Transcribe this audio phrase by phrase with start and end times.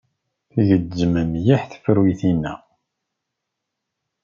[0.51, 2.53] Tgezzem mliḥ tefrut-inna.